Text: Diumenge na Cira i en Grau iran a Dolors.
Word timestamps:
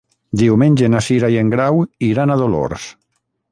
Diumenge 0.41 0.89
na 0.93 1.01
Cira 1.09 1.29
i 1.35 1.37
en 1.43 1.53
Grau 1.53 1.83
iran 2.09 2.35
a 2.37 2.41
Dolors. 2.43 2.89